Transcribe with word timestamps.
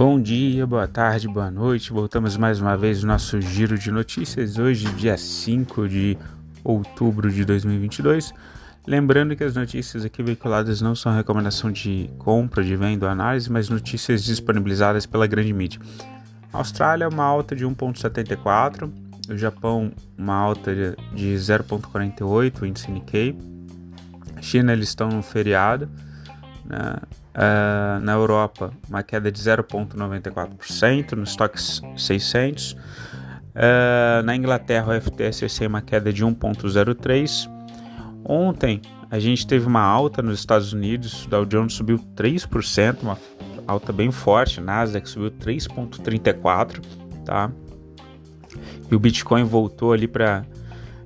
Bom 0.00 0.18
dia, 0.18 0.66
boa 0.66 0.88
tarde, 0.88 1.28
boa 1.28 1.50
noite. 1.50 1.92
Voltamos 1.92 2.34
mais 2.34 2.58
uma 2.58 2.74
vez 2.74 3.02
no 3.02 3.08
nosso 3.08 3.38
giro 3.38 3.76
de 3.76 3.90
notícias. 3.90 4.58
Hoje, 4.58 4.86
dia 4.94 5.14
5 5.18 5.86
de 5.86 6.16
outubro 6.64 7.30
de 7.30 7.44
2022. 7.44 8.32
Lembrando 8.86 9.36
que 9.36 9.44
as 9.44 9.54
notícias 9.54 10.02
aqui 10.02 10.22
veiculadas 10.22 10.80
não 10.80 10.94
são 10.94 11.14
recomendação 11.14 11.70
de 11.70 12.08
compra, 12.16 12.64
de 12.64 12.74
venda 12.76 13.04
ou 13.04 13.12
análise, 13.12 13.52
mas 13.52 13.68
notícias 13.68 14.24
disponibilizadas 14.24 15.04
pela 15.04 15.26
grande 15.26 15.52
mídia. 15.52 15.78
Austrália, 16.50 17.06
uma 17.06 17.24
alta 17.24 17.54
de 17.54 17.66
1,74. 17.66 18.90
O 19.28 19.36
Japão, 19.36 19.92
uma 20.16 20.34
alta 20.34 20.74
de 21.14 21.34
0,48, 21.34 22.62
o 22.62 22.64
índice 22.64 22.90
Nikkei. 22.90 23.36
China, 24.40 24.72
eles 24.72 24.88
estão 24.88 25.10
no 25.10 25.22
feriado. 25.22 25.90
Né? 26.64 26.96
Uh, 27.30 28.00
na 28.02 28.12
Europa, 28.12 28.72
uma 28.88 29.04
queda 29.04 29.30
de 29.30 29.40
0,94%, 29.40 31.12
no 31.12 31.22
estoques 31.22 31.80
600. 31.96 32.72
Uh, 32.72 34.22
na 34.24 34.34
Inglaterra, 34.34 34.96
o 34.96 35.00
FTSE 35.00 35.66
uma 35.66 35.80
queda 35.80 36.12
de 36.12 36.24
1,03%. 36.24 37.48
Ontem, 38.24 38.82
a 39.10 39.18
gente 39.18 39.46
teve 39.46 39.66
uma 39.66 39.82
alta 39.82 40.22
nos 40.22 40.38
Estados 40.38 40.72
Unidos, 40.72 41.24
o 41.24 41.28
Dow 41.28 41.44
Jones 41.44 41.74
subiu 41.74 41.98
3%, 42.16 43.02
uma 43.02 43.18
alta 43.66 43.92
bem 43.92 44.10
forte, 44.10 44.60
Nasdaq 44.60 45.08
subiu 45.08 45.30
3,34%, 45.30 46.80
tá? 47.24 47.50
E 48.90 48.94
o 48.94 48.98
Bitcoin 48.98 49.44
voltou 49.44 49.92
ali 49.92 50.08
para... 50.08 50.44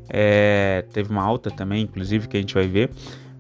É, 0.09 0.85
teve 0.93 1.11
uma 1.11 1.23
alta 1.23 1.51
também, 1.51 1.83
inclusive, 1.83 2.29
que 2.29 2.37
a 2.37 2.41
gente 2.41 2.55
vai 2.55 2.67
ver. 2.67 2.91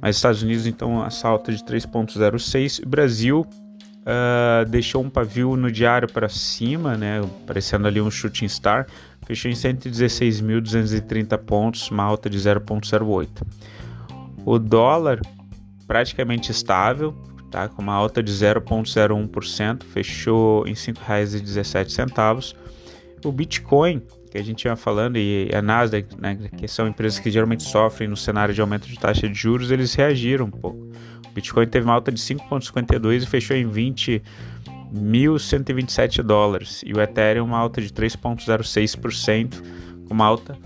Mas 0.04 0.16
Estados 0.16 0.42
Unidos, 0.42 0.66
então, 0.66 1.02
essa 1.02 1.26
alta 1.26 1.50
de 1.50 1.64
3,06. 1.64 2.86
Brasil 2.86 3.40
uh, 3.40 4.68
deixou 4.68 5.02
um 5.02 5.08
pavio 5.08 5.56
no 5.56 5.72
diário 5.72 6.06
para 6.12 6.28
cima, 6.28 6.94
né? 6.94 7.22
Parecendo 7.46 7.88
ali 7.88 8.02
um 8.02 8.10
shooting 8.10 8.46
star. 8.46 8.86
Fechou 9.26 9.50
em 9.50 9.54
116.230 9.54 11.38
pontos, 11.38 11.90
uma 11.90 12.02
alta 12.02 12.28
de 12.28 12.38
0,08. 12.38 13.30
O 14.44 14.58
dólar 14.58 15.22
praticamente 15.86 16.52
estável, 16.52 17.14
tá? 17.50 17.66
com 17.66 17.80
uma 17.80 17.94
alta 17.94 18.22
de 18.22 18.30
0,01%, 18.30 19.84
fechou 19.84 20.66
em 20.66 20.74
R$ 20.74 20.76
5,17. 20.76 22.54
O 23.24 23.32
Bitcoin 23.32 24.02
que 24.34 24.38
a 24.38 24.42
gente 24.42 24.64
ia 24.64 24.74
falando, 24.74 25.16
e 25.16 25.48
a 25.54 25.62
Nasdaq, 25.62 26.20
né, 26.20 26.36
que 26.56 26.66
são 26.66 26.88
empresas 26.88 27.20
que 27.20 27.30
geralmente 27.30 27.62
sofrem 27.62 28.08
no 28.08 28.16
cenário 28.16 28.52
de 28.52 28.60
aumento 28.60 28.88
de 28.88 28.98
taxa 28.98 29.28
de 29.28 29.34
juros, 29.34 29.70
eles 29.70 29.94
reagiram 29.94 30.46
um 30.46 30.50
pouco. 30.50 30.90
O 31.24 31.30
Bitcoin 31.32 31.68
teve 31.68 31.86
uma 31.86 31.94
alta 31.94 32.10
de 32.10 32.20
5,52 32.20 33.22
e 33.22 33.26
fechou 33.26 33.56
em 33.56 33.70
20.127 33.70 36.20
dólares. 36.20 36.82
E 36.84 36.92
o 36.92 37.00
Ethereum 37.00 37.44
uma 37.44 37.58
alta 37.58 37.80
de 37.80 37.90
3,06%, 37.90 39.62
uma 40.10 40.24
alta 40.24 40.58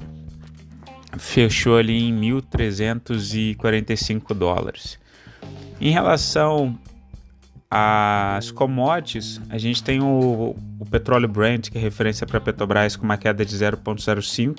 fechou 1.19 1.77
ali 1.77 2.09
em 2.09 2.19
1.345 2.19 4.33
dólares. 4.33 4.98
Em 5.79 5.91
relação 5.91 6.75
as 7.70 8.50
commodities, 8.50 9.41
a 9.50 9.58
gente 9.58 9.83
tem 9.83 10.00
o, 10.02 10.56
o 10.78 10.86
petróleo 10.86 11.28
Brent, 11.28 11.69
que 11.69 11.77
é 11.77 11.80
referência 11.80 12.27
para 12.27 12.41
Petrobras, 12.41 12.97
com 12.97 13.05
uma 13.05 13.19
queda 13.19 13.44
de 13.44 13.55
0,05. 13.55 14.56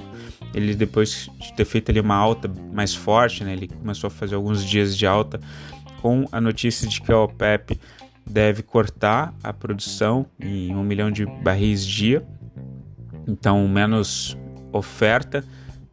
Ele, 0.54 0.76
depois 0.76 1.30
de 1.40 1.54
ter 1.54 1.66
feito 1.66 1.90
ali 1.90 2.00
uma 2.00 2.16
alta 2.16 2.52
mais 2.72 2.94
forte, 2.94 3.44
né, 3.44 3.54
ele 3.54 3.68
começou 3.68 4.08
a 4.10 4.12
fazer 4.12 4.36
alguns 4.36 4.64
dias 4.64 4.96
de 4.96 5.08
alta, 5.08 5.40
com 6.02 6.26
a 6.32 6.40
notícia 6.40 6.88
de 6.88 7.02
que 7.02 7.12
a 7.12 7.18
OPEP 7.18 7.80
deve 8.26 8.62
cortar 8.62 9.34
a 9.44 9.52
produção 9.52 10.26
em 10.40 10.76
um 10.76 10.84
milhão 10.84 11.10
de 11.10 11.26
barris 11.26 11.86
dia, 11.86 12.24
então 13.28 13.68
menos 13.68 14.38
oferta, 14.72 15.44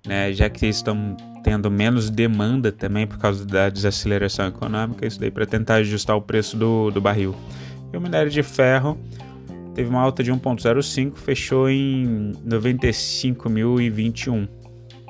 né, 0.06 0.32
já 0.34 0.50
que 0.50 0.66
estão 0.66 1.16
tendo 1.46 1.70
menos 1.70 2.10
demanda 2.10 2.70
também 2.72 3.06
por 3.06 3.18
causa 3.18 3.46
da 3.46 3.70
desaceleração 3.70 4.48
econômica, 4.48 5.06
isso 5.06 5.20
daí 5.20 5.30
para 5.30 5.46
tentar 5.46 5.76
ajustar 5.76 6.16
o 6.16 6.20
preço 6.20 6.56
do, 6.56 6.90
do 6.90 7.00
barril. 7.00 7.36
E 7.92 7.96
o 7.96 8.00
minério 8.00 8.28
de 8.28 8.42
ferro 8.42 8.98
teve 9.72 9.88
uma 9.88 10.00
alta 10.00 10.24
de 10.24 10.32
1,05, 10.32 11.14
fechou 11.14 11.70
em 11.70 12.32
95.021. 12.44 14.48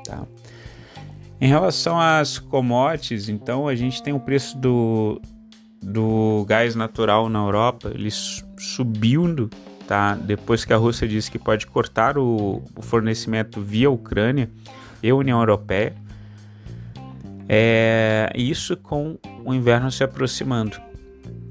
Tá? 0.04 0.26
Em 1.40 1.48
relação 1.48 1.98
às 1.98 2.38
commodities, 2.38 3.30
então 3.30 3.66
a 3.66 3.74
gente 3.74 4.02
tem 4.02 4.12
o 4.12 4.20
preço 4.20 4.58
do, 4.58 5.18
do 5.82 6.44
gás 6.46 6.74
natural 6.74 7.30
na 7.30 7.38
Europa, 7.38 7.90
ele 7.94 8.10
subindo, 8.10 9.48
tá? 9.88 10.14
Depois 10.14 10.66
que 10.66 10.74
a 10.74 10.76
Rússia 10.76 11.08
disse 11.08 11.30
que 11.30 11.38
pode 11.38 11.66
cortar 11.66 12.18
o, 12.18 12.62
o 12.76 12.82
fornecimento 12.82 13.58
via 13.58 13.90
Ucrânia 13.90 14.50
e 15.02 15.10
União 15.10 15.38
Europeia. 15.38 16.04
É, 17.48 18.32
isso 18.34 18.76
com 18.76 19.18
o 19.44 19.54
inverno 19.54 19.90
se 19.90 20.02
aproximando. 20.02 20.76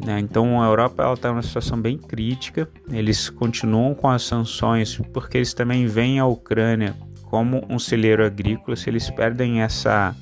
Né? 0.03 0.19
Então 0.19 0.61
a 0.61 0.66
Europa 0.66 1.11
está 1.13 1.29
numa 1.29 1.41
situação 1.41 1.79
bem 1.79 1.97
crítica. 1.97 2.69
Eles 2.91 3.29
continuam 3.29 3.94
com 3.94 4.09
as 4.09 4.23
sanções 4.23 4.97
porque 5.13 5.38
eles 5.38 5.53
também 5.53 5.85
veem 5.88 6.19
a 6.19 6.25
Ucrânia 6.25 6.95
como 7.23 7.66
um 7.69 7.79
celeiro 7.79 8.25
agrícola. 8.25 8.75
Se 8.75 8.89
eles 8.89 9.09
perdem 9.09 9.61
essa, 9.61 10.16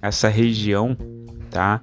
essa 0.00 0.28
região 0.28 0.96
tá, 1.50 1.80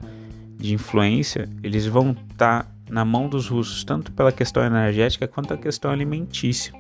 de 0.58 0.74
influência, 0.74 1.50
eles 1.64 1.86
vão 1.86 2.12
estar 2.32 2.64
tá 2.64 2.72
na 2.90 3.06
mão 3.06 3.30
dos 3.30 3.48
russos, 3.48 3.84
tanto 3.84 4.12
pela 4.12 4.32
questão 4.32 4.64
energética 4.64 5.28
quanto 5.28 5.54
a 5.54 5.58
questão 5.58 5.92
alimentícia. 5.92 6.74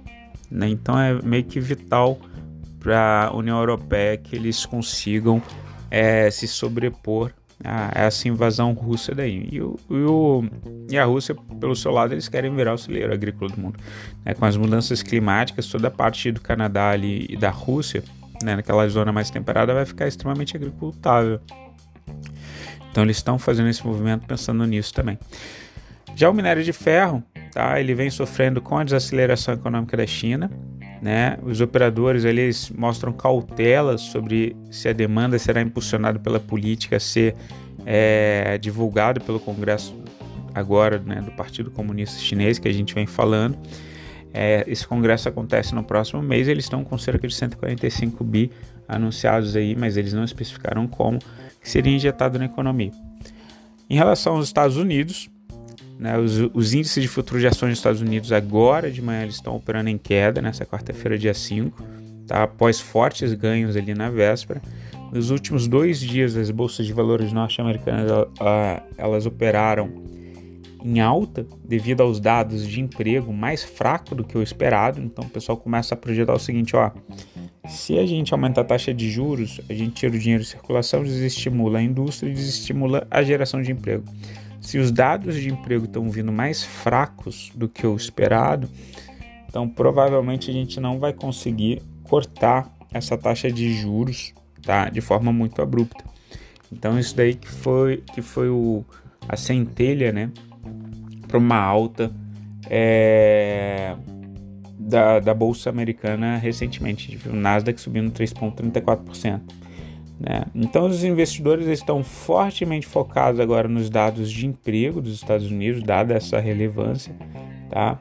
Né? 0.50 0.69
Então 0.69 1.00
é 1.00 1.13
meio 1.22 1.44
que 1.44 1.59
vital 1.59 2.19
para 2.79 3.28
a 3.28 3.35
União 3.35 3.57
Europeia 3.57 4.17
que 4.17 4.35
eles 4.35 4.66
consigam 4.66 5.41
é, 5.89 6.29
se 6.31 6.47
sobrepor 6.47 7.31
a 7.63 7.91
essa 7.94 8.27
invasão 8.27 8.73
russa 8.73 9.13
daí. 9.13 9.50
E, 9.51 9.61
o, 9.61 9.75
e, 9.89 9.94
o, 9.94 10.44
e, 10.89 10.97
a 10.97 11.05
Rússia, 11.05 11.35
pelo 11.59 11.75
seu 11.75 11.91
lado, 11.91 12.13
eles 12.13 12.29
querem 12.29 12.53
virar 12.55 12.73
o 12.73 12.77
celeiro 12.77 13.13
agrícola 13.13 13.51
do 13.51 13.59
mundo. 13.59 13.79
É, 14.25 14.33
com 14.33 14.45
as 14.45 14.55
mudanças 14.55 15.03
climáticas, 15.03 15.67
toda 15.67 15.89
a 15.89 15.91
parte 15.91 16.31
do 16.31 16.39
Canadá 16.39 16.89
ali, 16.89 17.25
e 17.29 17.35
da 17.35 17.49
Rússia, 17.49 18.03
né, 18.44 18.55
naquela 18.55 18.88
zona 18.88 19.11
mais 19.11 19.29
temperada, 19.29 19.73
vai 19.73 19.85
ficar 19.85 20.07
extremamente 20.07 20.55
agricultável. 20.55 21.39
Então 22.91 23.03
eles 23.03 23.17
estão 23.17 23.38
fazendo 23.38 23.69
esse 23.69 23.85
movimento 23.85 24.25
pensando 24.25 24.66
nisso 24.66 24.94
também. 24.94 25.19
Já 26.16 26.29
o 26.29 26.33
minério 26.33 26.63
de 26.63 26.73
ferro, 26.73 27.23
tá, 27.51 27.79
ele 27.79 27.94
vem 27.94 28.09
sofrendo 28.09 28.61
com 28.61 28.78
a 28.78 28.83
desaceleração 28.83 29.53
econômica 29.53 29.95
da 29.95 30.07
China, 30.07 30.49
né? 31.01 31.37
Os 31.43 31.61
operadores 31.61 32.25
eles 32.25 32.69
mostram 32.69 33.13
cautela 33.13 33.97
sobre 33.97 34.55
se 34.69 34.89
a 34.89 34.93
demanda 34.93 35.37
será 35.39 35.61
impulsionada 35.61 36.19
pela 36.19 36.39
política 36.39 36.99
ser 36.99 37.35
é, 37.85 38.57
divulgado 38.57 39.21
pelo 39.21 39.39
Congresso 39.39 39.95
agora 40.53 40.99
né, 40.99 41.21
do 41.21 41.31
Partido 41.31 41.71
Comunista 41.71 42.19
Chinês 42.19 42.59
que 42.59 42.67
a 42.67 42.73
gente 42.73 42.93
vem 42.93 43.07
falando. 43.07 43.57
É, 44.33 44.63
esse 44.67 44.87
congresso 44.87 45.27
acontece 45.27 45.73
no 45.73 45.83
próximo 45.83 46.21
mês. 46.21 46.47
Eles 46.47 46.65
estão 46.65 46.83
com 46.83 46.97
cerca 46.97 47.27
de 47.27 47.33
145 47.33 48.23
bi 48.23 48.51
anunciados 48.87 49.55
aí, 49.55 49.75
mas 49.75 49.97
eles 49.97 50.13
não 50.13 50.23
especificaram 50.23 50.87
como 50.87 51.19
que 51.61 51.69
seria 51.69 51.95
injetado 51.95 52.37
na 52.37 52.45
economia. 52.45 52.91
Em 53.89 53.95
relação 53.95 54.35
aos 54.35 54.45
Estados 54.45 54.77
Unidos, 54.77 55.29
né, 55.99 56.17
os, 56.17 56.39
os, 56.53 56.73
índices 56.73 57.03
de 57.03 57.09
futuro 57.09 57.41
de 57.41 57.47
ações 57.47 57.71
dos 57.71 57.79
Estados 57.79 58.01
Unidos 58.01 58.31
agora 58.31 58.89
de 58.89 59.01
manhã 59.01 59.23
eles 59.23 59.35
estão 59.35 59.53
operando 59.55 59.89
em 59.89 59.97
queda, 59.97 60.41
nessa 60.41 60.65
quarta-feira, 60.65 61.17
dia 61.17 61.33
5, 61.33 61.83
tá? 62.25 62.43
após 62.43 62.79
fortes 62.79 63.33
ganhos 63.33 63.75
ali 63.75 63.93
na 63.93 64.09
véspera. 64.09 64.61
Nos 65.11 65.29
últimos 65.29 65.67
dois 65.67 65.99
dias, 65.99 66.37
as 66.37 66.49
bolsas 66.51 66.85
de 66.85 66.93
valores 66.93 67.33
norte-americanas 67.33 68.09
elas 68.97 69.25
operaram 69.25 69.91
em 70.84 71.01
alta 71.01 71.46
devido 71.66 72.02
aos 72.02 72.19
dados 72.19 72.66
de 72.66 72.79
emprego 72.79 73.34
mais 73.34 73.63
fraco 73.63 74.16
do 74.16 74.23
que 74.23 74.37
o 74.37 74.41
esperado. 74.41 75.02
Então 75.02 75.25
o 75.25 75.29
pessoal 75.29 75.57
começa 75.57 75.95
a 75.95 75.97
projetar 75.97 76.34
o 76.34 76.40
seguinte: 76.40 76.75
ó, 76.75 76.91
se 77.67 77.97
a 77.97 78.05
gente 78.05 78.34
aumenta 78.34 78.61
a 78.61 78.63
taxa 78.63 78.93
de 78.93 79.09
juros, 79.09 79.59
a 79.69 79.73
gente 79.73 79.95
tira 79.95 80.16
o 80.16 80.19
dinheiro 80.19 80.43
de 80.43 80.49
circulação, 80.49 81.03
desestimula 81.03 81.79
a 81.79 81.81
indústria 81.81 82.29
e 82.29 82.34
desestimula 82.34 83.05
a 83.11 83.22
geração 83.22 83.61
de 83.61 83.72
emprego. 83.72 84.05
Se 84.61 84.78
os 84.78 84.91
dados 84.91 85.35
de 85.35 85.50
emprego 85.50 85.85
estão 85.85 86.09
vindo 86.09 86.32
mais 86.32 86.64
fracos 86.64 87.52
do 87.56 87.67
que 87.67 87.85
o 87.88 87.96
esperado, 87.96 88.70
então 89.47 89.67
provavelmente 89.67 90.50
a 90.50 90.53
gente 90.53 90.79
não 90.79 91.00
vai 91.00 91.14
conseguir 91.14 91.82
cortar 92.03 92.72
essa 92.91 93.17
taxa 93.17 93.52
de 93.52 93.73
juros, 93.73 94.34
tá, 94.61 94.90
de 94.90 95.02
forma 95.02 95.32
muito 95.32 95.61
abrupta. 95.61 96.03
Então 96.72 97.00
isso 97.00 97.16
daí 97.16 97.34
que 97.34 97.47
foi 97.47 98.03
que 98.14 98.22
foi 98.22 98.50
o, 98.50 98.84
a 99.28 99.35
centelha, 99.35 100.11
né, 100.11 100.32
para 101.28 101.38
uma 101.38 101.58
alta 101.58 102.12
é, 102.70 103.96
da, 104.78 105.20
da 105.20 105.34
bolsa 105.34 105.70
americana 105.70 106.38
recentemente, 106.38 107.20
o 107.28 107.35
Nasdaq 107.35 107.79
subindo 107.79 108.12
3,34%. 108.12 109.41
Né? 110.19 110.43
Então, 110.53 110.85
os 110.85 111.03
investidores 111.03 111.67
estão 111.67 112.03
fortemente 112.03 112.85
focados 112.85 113.39
agora 113.39 113.67
nos 113.67 113.89
dados 113.89 114.29
de 114.29 114.45
emprego 114.45 115.01
dos 115.01 115.13
Estados 115.13 115.49
Unidos, 115.49 115.81
dada 115.81 116.13
essa 116.13 116.39
relevância. 116.39 117.16
tá? 117.69 117.99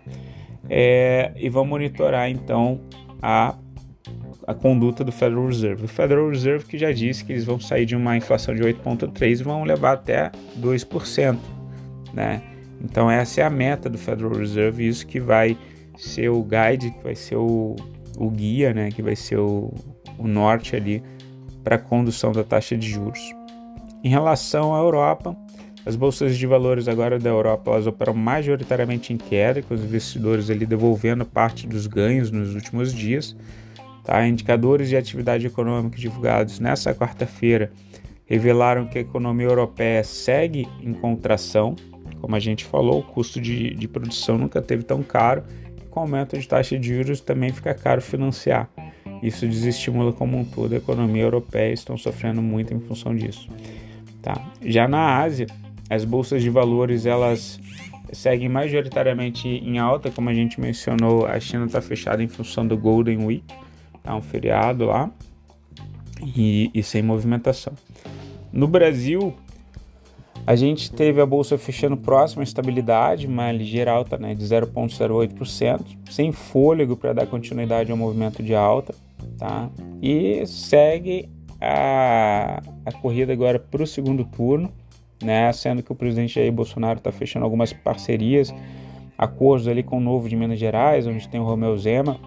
É, 0.69 1.33
e 1.37 1.49
vão 1.49 1.65
monitorar 1.65 2.29
então 2.29 2.81
a, 3.23 3.55
a 4.47 4.53
conduta 4.53 5.05
do 5.05 5.13
Federal 5.13 5.47
Reserve. 5.47 5.85
O 5.85 5.89
Federal 5.89 6.29
Reserve 6.29 6.65
que 6.67 6.77
já 6.77 6.93
disse 6.93 7.25
que 7.25 7.33
eles 7.33 7.45
vão 7.45 7.61
sair 7.61 7.87
de 7.87 7.95
uma 7.97 8.17
inflação 8.17 8.55
de 8.55 8.63
8,3% 8.63 9.41
e 9.41 9.43
vão 9.45 9.65
levar 9.65 9.93
até 9.93 10.31
2%, 10.61 11.39
né? 12.13 12.43
Então 12.81 13.11
essa 13.11 13.41
é 13.41 13.45
a 13.45 13.51
meta 13.51 13.89
do 13.89 13.97
Federal 13.97 14.33
Reserve, 14.33 14.87
isso 14.87 15.07
que 15.07 15.19
vai 15.19 15.57
ser 15.97 16.29
o 16.29 16.43
guide, 16.43 16.91
que 16.91 17.03
vai 17.03 17.15
ser 17.15 17.37
o, 17.37 17.75
o 18.19 18.31
guia, 18.31 18.75
né? 18.75 18.91
Que 18.91 19.03
vai 19.03 19.17
ser 19.17 19.39
o, 19.39 19.73
o 20.19 20.29
norte 20.29 20.77
ali 20.77 21.03
para 21.63 21.77
a 21.77 21.79
condução 21.79 22.33
da 22.33 22.45
taxa 22.45 22.77
de 22.77 22.89
juros. 22.89 23.35
Em 24.03 24.09
relação 24.09 24.75
à 24.75 24.79
Europa, 24.79 25.37
as 25.85 25.97
bolsas 25.97 26.37
de 26.37 26.47
valores 26.47 26.87
agora 26.87 27.19
da 27.19 27.31
Europa 27.31 27.71
elas 27.71 27.87
operam 27.87 28.15
majoritariamente 28.15 29.13
em 29.13 29.17
queda, 29.17 29.63
com 29.63 29.75
os 29.75 29.83
investidores 29.83 30.51
ali 30.51 30.67
devolvendo 30.67 31.25
parte 31.25 31.67
dos 31.67 31.87
ganhos 31.87 32.31
nos 32.31 32.55
últimos 32.55 32.93
dias. 32.93 33.35
Tá? 34.05 34.27
Indicadores 34.27 34.89
de 34.89 34.97
atividade 34.97 35.47
econômica 35.47 35.97
divulgados 35.97 36.61
nessa 36.61 36.95
quarta-feira 36.95 37.73
revelaram 38.27 38.87
que 38.87 38.99
a 38.99 39.01
economia 39.01 39.47
europeia 39.47 40.05
segue 40.05 40.69
em 40.83 40.93
contração. 40.93 41.75
Como 42.21 42.37
a 42.37 42.41
gente 42.41 42.65
falou, 42.65 43.01
o 43.01 43.03
custo 43.03 43.41
de, 43.41 43.75
de 43.75 43.89
produção 43.89 44.37
nunca 44.37 44.61
teve 44.61 44.83
tão 44.83 45.03
caro. 45.03 45.43
Com 45.91 46.01
o 46.01 46.03
aumento 46.03 46.39
de 46.39 46.47
taxa 46.47 46.79
de 46.79 46.95
juros 46.95 47.21
também 47.21 47.51
fica 47.51 47.73
caro 47.73 48.03
financiar. 48.03 48.69
Isso 49.23 49.47
desestimula 49.47 50.13
como 50.13 50.39
um 50.39 50.45
todo 50.45 50.75
a 50.75 50.77
economia 50.77 51.23
europeia, 51.23 51.73
estão 51.73 51.97
sofrendo 51.97 52.41
muito 52.41 52.73
em 52.73 52.81
função 52.81 53.15
disso. 53.15 53.49
Tá? 54.23 54.51
Já 54.63 54.87
na 54.87 55.19
Ásia, 55.19 55.47
as 55.89 56.05
bolsas 56.05 56.43
de 56.43 56.51
valores 56.51 57.07
elas 57.07 57.61
seguem 58.13 58.49
majoritariamente 58.49 59.49
em 59.49 59.79
alta, 59.79 60.11
como 60.11 60.31
a 60.31 60.35
gente 60.35 60.61
mencionou, 60.61 61.27
a 61.27 61.39
China 61.41 61.67
está 61.67 61.81
fechada 61.81 62.23
em 62.23 62.29
função 62.29 62.67
do 62.67 62.77
Golden 62.77 63.25
Week, 63.25 63.45
tá 64.03 64.15
um 64.15 64.23
feriado 64.23 64.87
lá 64.87 65.11
e, 66.23 66.71
e 66.75 66.83
sem 66.83 67.03
movimentação. 67.03 67.73
No 68.53 68.67
Brasil, 68.67 69.35
a 70.47 70.57
gente 70.57 70.91
teve 70.91 71.21
a 71.21 71.27
bolsa 71.27 71.59
fechando 71.59 71.97
próxima 71.97 72.43
à 72.43 72.45
estabilidade, 72.45 73.27
uma 73.27 73.53
ligeira 73.53 73.93
alta 73.93 74.17
né, 74.17 74.35
de 74.35 74.45
0,08%, 74.45 75.81
sem 76.11 76.33
fôlego 76.33 76.97
para 76.97 77.13
dar 77.13 77.27
continuidade 77.27 77.91
ao 77.91 77.99
movimento 77.99 78.43
de 78.43 78.55
alta, 78.55 78.95
tá? 79.39 79.71
E 80.03 80.45
segue 80.47 81.29
a, 81.61 82.61
a 82.85 82.93
corrida 82.93 83.33
agora 83.33 83.59
para 83.59 83.83
o 83.83 83.87
segundo 83.87 84.25
turno 84.25 84.73
né? 85.23 85.53
Sendo 85.53 85.83
que 85.83 85.93
o 85.93 85.95
presidente 85.95 86.35
Jair 86.35 86.53
Bolsonaro 86.53 86.99
está 86.99 87.11
fechando 87.11 87.45
algumas 87.45 87.73
parcerias, 87.73 88.55
acordos 89.17 89.67
ali 89.69 89.83
com 89.83 89.99
o 89.99 90.01
Novo 90.01 90.29
de 90.29 90.37
Minas 90.37 90.59
Gerais, 90.59 91.07
onde 91.07 91.29
tem 91.29 91.41
o 91.41 91.45
Romeu 91.45 91.77
Zema, 91.77 92.19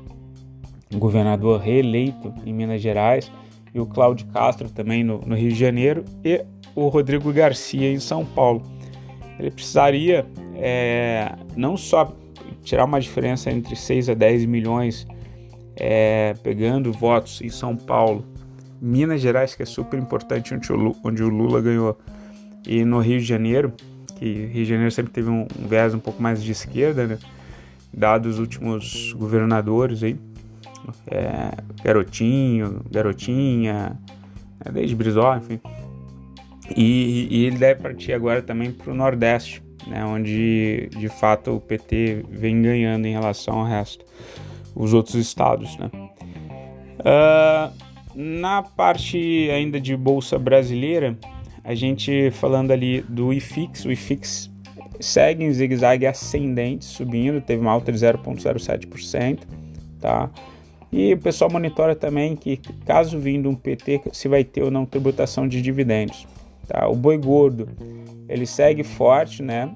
governador 0.93 1.59
reeleito 1.59 2.33
em 2.45 2.53
Minas 2.53 2.81
Gerais, 2.81 3.31
e 3.73 3.79
o 3.79 3.85
Cláudio 3.85 4.27
Castro 4.27 4.69
também 4.69 5.03
no, 5.03 5.19
no 5.19 5.35
Rio 5.35 5.49
de 5.49 5.55
Janeiro, 5.55 6.03
e 6.23 6.43
o 6.75 6.87
Rodrigo 6.89 7.31
Garcia 7.31 7.91
em 7.91 7.99
São 7.99 8.25
Paulo. 8.25 8.61
Ele 9.39 9.51
precisaria 9.51 10.25
é, 10.55 11.33
não 11.55 11.77
só 11.77 12.13
tirar 12.63 12.85
uma 12.85 12.99
diferença 12.99 13.49
entre 13.49 13.75
6 13.75 14.09
a 14.09 14.13
10 14.13 14.45
milhões 14.45 15.07
é, 15.75 16.33
pegando 16.43 16.91
votos 16.91 17.41
em 17.41 17.49
São 17.49 17.75
Paulo, 17.75 18.25
Minas 18.81 19.21
Gerais, 19.21 19.55
que 19.55 19.63
é 19.63 19.65
super 19.65 19.99
importante, 19.99 20.53
onde 20.53 20.71
o 20.71 20.75
Lula, 20.75 20.95
onde 21.03 21.23
o 21.23 21.29
Lula 21.29 21.61
ganhou 21.61 21.97
e 22.65 22.83
no 22.85 22.99
Rio 22.99 23.19
de 23.19 23.25
Janeiro, 23.25 23.73
que 24.17 24.25
Rio 24.25 24.63
de 24.63 24.65
Janeiro 24.65 24.91
sempre 24.91 25.11
teve 25.11 25.29
um, 25.29 25.47
um 25.59 25.67
viés 25.67 25.93
um 25.93 25.99
pouco 25.99 26.21
mais 26.21 26.43
de 26.43 26.51
esquerda, 26.51 27.07
né? 27.07 27.17
Dados 27.93 28.35
os 28.35 28.39
últimos 28.39 29.13
governadores 29.13 30.01
aí, 30.03 30.17
é, 31.07 31.51
Garotinho, 31.83 32.81
Garotinha, 32.89 33.99
é, 34.63 34.71
desde 34.71 34.95
Brizola, 34.95 35.37
enfim. 35.37 35.59
E, 36.75 37.27
e, 37.29 37.45
ele 37.45 37.57
deve 37.57 37.81
partir 37.81 38.13
agora 38.13 38.41
também 38.41 38.71
para 38.71 38.91
o 38.91 38.95
Nordeste, 38.95 39.61
né, 39.87 40.05
onde 40.05 40.89
de 40.91 41.09
fato 41.09 41.55
o 41.55 41.59
PT 41.59 42.23
vem 42.29 42.61
ganhando 42.61 43.05
em 43.05 43.11
relação 43.11 43.59
ao 43.59 43.65
resto, 43.65 44.05
os 44.75 44.93
outros 44.93 45.15
estados. 45.15 45.77
Né. 45.77 45.89
Uh, 46.99 47.71
na 48.15 48.61
parte 48.61 49.49
ainda 49.51 49.79
de 49.79 49.95
bolsa 49.95 50.37
brasileira, 50.37 51.17
a 51.63 51.73
gente 51.75 52.31
falando 52.31 52.71
ali 52.71 53.01
do 53.01 53.31
IFIX, 53.31 53.85
o 53.85 53.91
IFIX 53.91 54.51
segue 54.99 55.43
em 55.43 55.51
zigue-zague 55.51 56.05
ascendente, 56.05 56.85
subindo, 56.85 57.41
teve 57.41 57.61
uma 57.61 57.71
alta 57.71 57.91
de 57.91 57.97
0,07%, 57.97 59.39
tá? 59.99 60.29
E 60.91 61.13
o 61.13 61.17
pessoal 61.17 61.49
monitora 61.49 61.95
também 61.95 62.35
que, 62.35 62.57
caso 62.85 63.17
vindo 63.17 63.49
um 63.49 63.55
PT, 63.55 64.01
se 64.11 64.27
vai 64.27 64.43
ter 64.43 64.61
ou 64.61 64.69
não 64.69 64.85
tributação 64.85 65.47
de 65.47 65.61
dividendos, 65.61 66.27
tá? 66.67 66.87
O 66.87 66.95
boi 66.95 67.17
gordo, 67.17 67.69
ele 68.27 68.45
segue 68.45 68.83
forte, 68.83 69.41
né? 69.41 69.73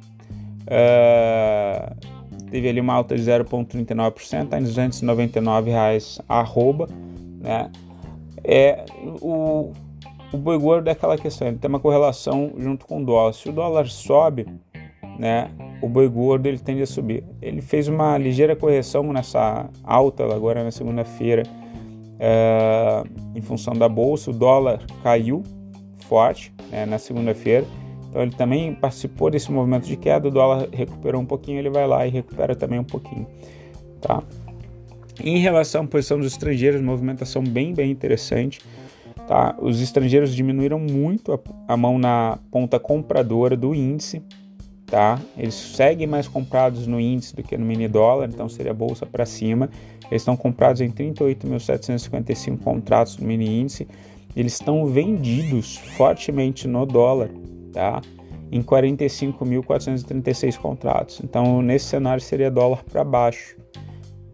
Uh, 0.67 2.14
teve 2.55 2.69
ali 2.69 2.79
uma 2.79 2.93
alta 2.93 3.17
de 3.17 3.21
0,39%, 3.21 4.47
tá 4.47 4.57
em 4.57 4.63
299 4.63 5.71
reais 5.71 6.21
arroba, 6.29 6.87
né? 7.41 7.69
É, 8.41 8.85
o, 9.21 9.73
o 10.31 10.37
boi 10.37 10.57
gordo 10.57 10.87
é 10.87 10.91
aquela 10.91 11.17
questão, 11.17 11.49
ele 11.49 11.57
tem 11.57 11.67
uma 11.67 11.81
correlação 11.81 12.53
junto 12.57 12.85
com 12.85 13.01
o 13.01 13.05
dólar. 13.05 13.33
Se 13.33 13.49
o 13.49 13.51
dólar 13.51 13.89
sobe, 13.89 14.47
né, 15.19 15.51
o 15.81 15.89
boi 15.89 16.07
gordo 16.07 16.45
ele 16.47 16.57
tende 16.57 16.81
a 16.81 16.87
subir. 16.87 17.25
Ele 17.41 17.61
fez 17.61 17.89
uma 17.89 18.17
ligeira 18.17 18.55
correção 18.55 19.03
nessa 19.11 19.69
alta 19.83 20.23
agora 20.23 20.63
na 20.63 20.71
segunda-feira 20.71 21.43
é, 22.17 23.03
em 23.35 23.41
função 23.41 23.73
da 23.73 23.89
bolsa. 23.89 24.31
O 24.31 24.33
dólar 24.33 24.79
caiu 25.03 25.43
forte 26.07 26.53
né, 26.71 26.85
na 26.85 26.97
segunda-feira. 26.97 27.65
Então 28.15 28.23
ele 28.23 28.31
também 28.31 28.73
participou 28.73 29.29
desse 29.29 29.51
movimento 29.51 29.85
de 29.87 29.97
queda. 29.97 30.29
O 30.29 30.31
dólar 30.31 30.69
recuperou 30.71 31.21
um 31.21 31.25
pouquinho, 31.25 31.59
ele 31.59 31.69
vai 31.69 31.85
lá 31.85 32.07
e 32.07 32.09
recupera 32.09 32.55
também 32.55 32.79
um 32.79 32.83
pouquinho, 32.85 33.27
tá? 33.99 34.23
Em 35.21 35.37
relação 35.39 35.83
à 35.83 35.87
posição 35.87 36.17
dos 36.17 36.27
estrangeiros, 36.27 36.81
movimentação 36.81 37.43
bem 37.43 37.73
bem 37.73 37.91
interessante. 37.91 38.61
Tá? 39.27 39.53
Os 39.59 39.81
estrangeiros 39.81 40.33
diminuíram 40.33 40.79
muito 40.79 41.33
a, 41.33 41.39
a 41.67 41.75
mão 41.75 41.97
na 41.97 42.39
ponta 42.49 42.79
compradora 42.79 43.57
do 43.57 43.75
índice. 43.75 44.23
Tá? 44.85 45.19
Eles 45.37 45.55
seguem 45.55 46.07
mais 46.07 46.25
comprados 46.25 46.87
no 46.87 47.01
índice 47.01 47.35
do 47.35 47.43
que 47.43 47.57
no 47.57 47.65
mini 47.65 47.87
dólar, 47.87 48.29
então 48.29 48.47
seria 48.47 48.73
bolsa 48.73 49.05
para 49.05 49.25
cima. 49.25 49.69
Eles 50.09 50.21
estão 50.21 50.37
comprados 50.37 50.79
em 50.79 50.89
38.755 50.89 52.59
contratos 52.59 53.17
no 53.17 53.27
mini 53.27 53.61
índice. 53.61 53.85
Eles 54.35 54.53
estão 54.53 54.85
vendidos 54.85 55.77
fortemente 55.97 56.67
no 56.67 56.85
dólar, 56.85 57.29
tá? 57.75 58.01
Em 58.51 58.63
45.436 58.63 60.57
contratos. 60.57 61.19
Então, 61.23 61.61
nesse 61.61 61.85
cenário 61.85 62.23
seria 62.23 62.49
dólar 62.49 62.83
para 62.85 63.03
baixo, 63.03 63.57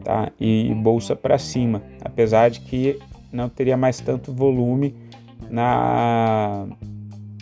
tá? 0.03 0.31
E 0.39 0.71
bolsa 0.75 1.15
para 1.15 1.39
cima, 1.39 1.81
apesar 2.05 2.49
de 2.51 2.61
que 2.61 2.99
não 3.33 3.49
teria 3.49 3.75
mais 3.75 3.99
tanto 3.99 4.31
volume 4.31 4.95
na, 5.49 6.67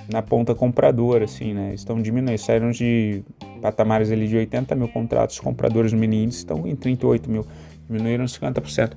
na 0.09 0.21
ponta 0.21 0.55
compradora, 0.55 1.25
assim, 1.25 1.53
né? 1.53 1.73
Estão 1.73 2.01
diminuindo, 2.01 2.39
saíram 2.39 2.71
de 2.71 3.23
patamares 3.61 4.09
ali 4.09 4.27
de 4.27 4.37
80 4.37 4.73
mil 4.75 4.87
contratos 4.87 5.37
compradores 5.39 5.91
no 5.91 5.99
mini 5.99 6.23
índice, 6.23 6.39
estão 6.39 6.65
em 6.65 6.75
38 6.77 7.29
mil, 7.29 7.45
diminuíram 7.89 8.23
50%. 8.23 8.93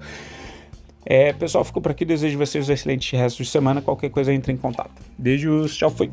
É, 1.05 1.33
pessoal, 1.33 1.65
ficou 1.65 1.83
por 1.83 1.91
aqui. 1.91 2.05
Desejo 2.05 2.39
vocês 2.39 2.69
um 2.69 2.73
excelente 2.73 3.17
resto 3.17 3.43
de 3.43 3.49
semana. 3.49 3.83
Qualquer 3.83 4.11
coisa, 4.11 4.33
entre 4.33 4.53
em 4.53 4.57
contato. 4.57 4.93
Beijos, 5.19 5.77
tchau, 5.77 5.91
foi. 5.91 6.11